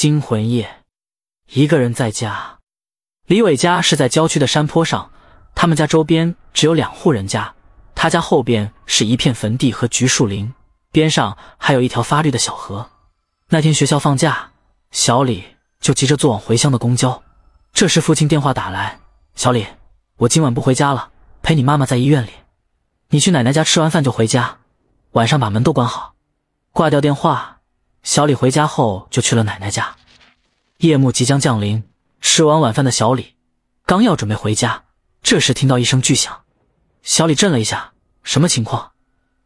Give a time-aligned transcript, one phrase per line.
[0.00, 0.84] 惊魂夜，
[1.50, 2.56] 一个人在家。
[3.26, 5.10] 李伟家是在郊区的山坡上，
[5.54, 7.54] 他们家周边只有两户人家，
[7.94, 10.54] 他家后边是一片坟地和橘树林，
[10.90, 12.88] 边上还有一条发绿的小河。
[13.50, 14.52] 那天学校放假，
[14.90, 15.44] 小李
[15.80, 17.22] 就急着坐往回乡的公交。
[17.74, 19.00] 这时父亲电话打来
[19.36, 19.66] ：“小李，
[20.16, 21.10] 我今晚不回家了，
[21.42, 22.30] 陪你妈妈在医院里。
[23.10, 24.60] 你去奶奶家吃完饭就回家，
[25.10, 26.14] 晚上把门都关好。”
[26.72, 27.59] 挂掉电话。
[28.02, 29.96] 小李回家后就去了奶奶家。
[30.78, 31.84] 夜幕即将降临，
[32.20, 33.34] 吃完晚饭的小李
[33.84, 34.84] 刚要准备回家，
[35.22, 36.40] 这时听到一声巨响，
[37.02, 38.92] 小李震了一下，什么情况？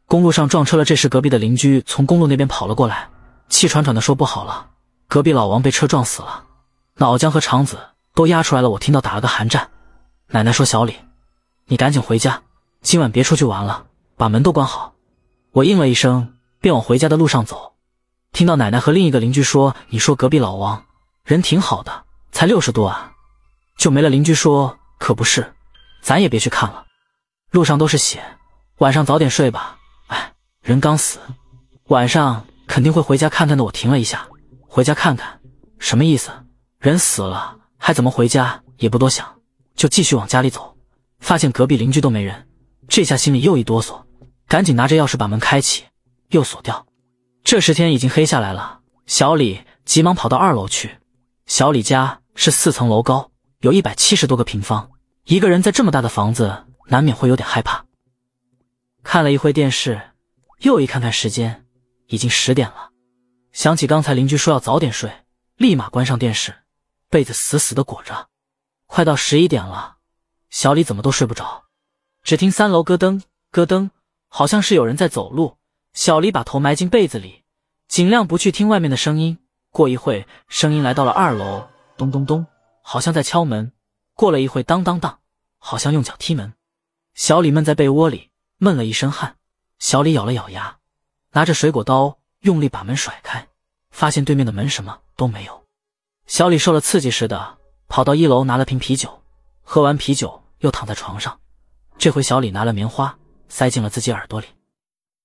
[0.06, 0.84] 公路上撞车了。
[0.84, 3.08] 这时隔壁的邻居从公路那边跑了过来，
[3.48, 4.68] 气喘喘的说：“不好了，
[5.08, 6.44] 隔壁老王被车撞死了，
[6.96, 7.78] 脑浆和肠子
[8.14, 9.70] 都压出来了。”我听到打了个寒战。
[10.28, 10.94] 奶奶说：“小李，
[11.66, 12.42] 你赶紧回家，
[12.82, 13.86] 今晚别出去玩了，
[14.16, 14.94] 把门都关好。”
[15.52, 17.73] 我应了一声，便往回家的路上走。
[18.34, 20.84] 听到奶奶和另一个邻居说：“你说隔壁老王
[21.22, 23.12] 人挺好的，才六十多啊，
[23.78, 25.54] 就没了。”邻居说：“可不是，
[26.02, 26.84] 咱也别去看了，
[27.52, 28.20] 路上都是血，
[28.78, 29.78] 晚上早点睡吧。”
[30.10, 31.20] 哎，人刚死，
[31.84, 33.62] 晚上肯定会回家看看的。
[33.62, 34.26] 我停了一下，
[34.66, 35.40] 回家看看
[35.78, 36.32] 什么意思？
[36.80, 38.60] 人死了还怎么回家？
[38.78, 39.24] 也不多想，
[39.76, 40.76] 就继续往家里走，
[41.20, 42.48] 发现隔壁邻居都没人，
[42.88, 44.02] 这下心里又一哆嗦，
[44.48, 45.84] 赶紧拿着钥匙把门开启，
[46.30, 46.84] 又锁掉。
[47.44, 50.96] 这时天已经黑下来了，小李急忙跑到二楼去。
[51.44, 54.90] 小李家是四层楼高，有一百七十多个平方，
[55.24, 57.84] 一个人在这么大的房子，难免会有点害怕。
[59.02, 60.00] 看了一会电视，
[60.60, 61.66] 又一看看时间，
[62.06, 62.88] 已经十点了。
[63.52, 65.12] 想起刚才邻居说要早点睡，
[65.56, 66.54] 立马关上电视，
[67.10, 68.30] 被子死死的裹着。
[68.86, 69.96] 快到十一点了，
[70.48, 71.64] 小李怎么都睡不着，
[72.22, 73.20] 只听三楼咯噔
[73.50, 73.90] 咯噔，
[74.28, 75.58] 好像是有人在走路。
[75.94, 77.44] 小李把头埋进被子里，
[77.86, 79.38] 尽量不去听外面的声音。
[79.70, 82.44] 过一会，声音来到了二楼，咚咚咚，
[82.82, 83.72] 好像在敲门。
[84.14, 85.20] 过了一会，当当当，
[85.58, 86.52] 好像用脚踢门。
[87.14, 89.36] 小李闷在被窝里，闷了一身汗。
[89.78, 90.78] 小李咬了咬牙，
[91.30, 93.46] 拿着水果刀用力把门甩开，
[93.92, 95.64] 发现对面的门什么都没有。
[96.26, 99.22] 小李受了刺激似的，跑到一楼拿了瓶啤酒，
[99.62, 101.38] 喝完啤酒又躺在床上。
[101.96, 103.16] 这回小李拿了棉花
[103.48, 104.46] 塞进了自己耳朵里。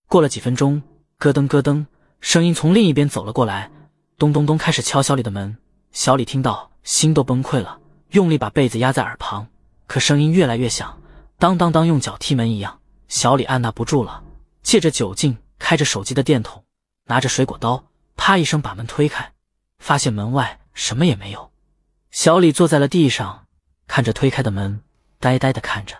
[0.10, 0.82] 过了几分钟，
[1.20, 1.86] 咯噔咯噔，
[2.20, 3.70] 声音从另一边走了过来，
[4.18, 5.56] 咚咚咚，开始敲小李的门。
[5.92, 9.46] 小李听到，心都崩溃了，用力把被子压在耳旁，
[9.86, 11.00] 可声音越来越响，
[11.38, 12.80] 当当当，用脚踢门一样。
[13.08, 14.24] 小李按捺不住了，
[14.64, 16.64] 借着酒劲，开着手机的电筒，
[17.06, 17.84] 拿着水果刀，
[18.16, 19.34] 啪一声把门推开，
[19.78, 21.52] 发现门外什么也没有。
[22.10, 23.46] 小李坐在了地上，
[23.86, 24.82] 看着推开的门，
[25.20, 25.96] 呆呆的看着。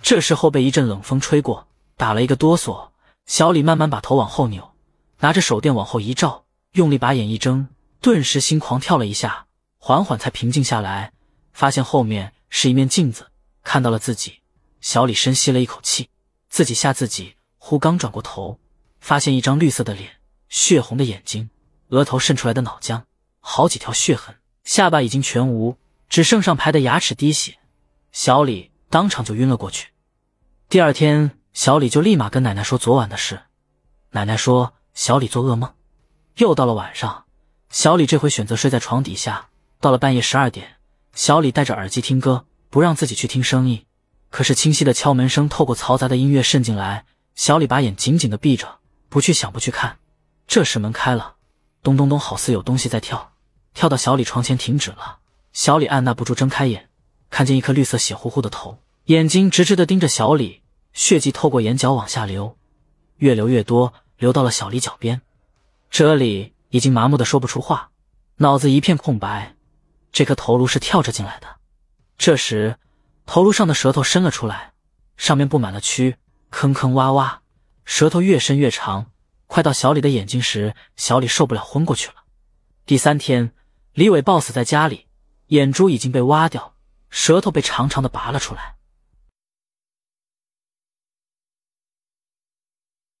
[0.00, 1.66] 这时候被一阵冷风吹过，
[1.96, 2.91] 打了一个哆嗦。
[3.26, 4.74] 小李慢慢把头往后扭，
[5.20, 7.68] 拿着手电往后一照，用力把眼一睁，
[8.00, 9.46] 顿时心狂跳了一下，
[9.78, 11.12] 缓缓才平静下来，
[11.52, 13.28] 发现后面是一面镜子，
[13.62, 14.40] 看到了自己。
[14.80, 16.10] 小李深吸了一口气，
[16.48, 18.58] 自己吓自己，忽刚转过头，
[19.00, 20.16] 发现一张绿色的脸，
[20.48, 21.48] 血红的眼睛，
[21.88, 23.04] 额头渗出来的脑浆，
[23.40, 25.78] 好几条血痕，下巴已经全无，
[26.08, 27.58] 只剩上排的牙齿滴血。
[28.10, 29.88] 小李当场就晕了过去。
[30.68, 31.38] 第二天。
[31.52, 33.40] 小李就立马跟奶奶说昨晚的事，
[34.12, 35.72] 奶奶说小李做噩梦。
[36.36, 37.24] 又到了晚上，
[37.68, 39.48] 小李这回选择睡在床底下。
[39.78, 40.76] 到了半夜十二点，
[41.14, 43.84] 小李戴着耳机听歌，不让自己去听声音。
[44.30, 47.04] 可是清晰的敲门声透过嘈杂的音乐渗进来，
[47.34, 48.78] 小李把眼紧紧的闭着，
[49.10, 49.98] 不去想，不去看。
[50.46, 51.34] 这时门开了，
[51.82, 53.32] 咚咚咚，好似有东西在跳，
[53.74, 55.18] 跳到小李床前停止了。
[55.52, 56.88] 小李按捺不住睁开眼，
[57.28, 60.61] 看见一颗绿色血乎乎的头，眼睛直直的盯着小李。
[60.92, 62.56] 血迹透过眼角往下流，
[63.16, 65.22] 越流越多，流到了小李脚边。
[65.90, 67.90] 这里已经麻木的说不出话，
[68.36, 69.54] 脑子一片空白。
[70.10, 71.46] 这颗头颅是跳着进来的。
[72.18, 72.76] 这时，
[73.24, 74.72] 头颅上的舌头伸了出来，
[75.16, 76.16] 上面布满了蛆，
[76.50, 77.38] 坑坑洼洼，
[77.84, 79.06] 舌头越伸越长。
[79.46, 82.16] 快到小李的眼睛时，小李受不了，昏过去了。
[82.84, 83.52] 第三天，
[83.94, 85.06] 李伟暴死在家里，
[85.48, 86.74] 眼珠已经被挖掉，
[87.10, 88.76] 舌头被长长的拔了出来。